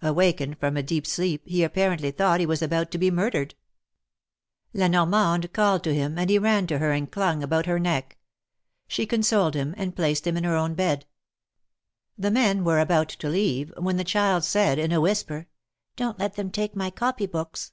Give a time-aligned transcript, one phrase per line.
[0.00, 3.56] Awakened from a deep sleep, he apparently thought he was about to be murdered.
[4.72, 8.16] La Normande called to him, and he ran to her and clung about her neck.
[8.86, 11.04] She consoled him, and placed him in her own bed.
[12.16, 15.48] The men were about to leave, when the child said, in a whisper:
[15.96, 17.72] Don't let them take my copy books."